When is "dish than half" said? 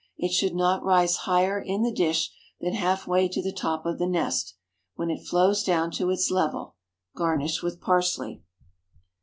1.93-3.05